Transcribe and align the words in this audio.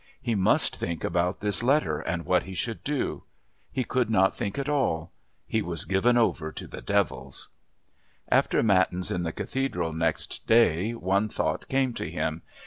He 0.19 0.33
must 0.33 0.77
think 0.77 1.03
about 1.03 1.41
this 1.41 1.61
letter 1.61 1.99
and 1.99 2.25
what 2.25 2.41
he 2.41 2.55
should 2.55 2.83
do. 2.83 3.21
He 3.71 3.83
could 3.83 4.09
not 4.09 4.35
think 4.35 4.57
at 4.57 4.67
all. 4.67 5.11
He 5.45 5.61
was 5.61 5.85
given 5.85 6.17
over 6.17 6.51
to 6.51 6.65
devils. 6.65 7.49
After 8.27 8.63
Matins 8.63 9.11
in 9.11 9.21
the 9.21 9.31
Cathedral 9.31 9.93
next 9.93 10.47
day 10.47 10.95
one 10.95 11.29
thought 11.29 11.67
came 11.67 11.93
to 11.93 12.09
him. 12.09 12.41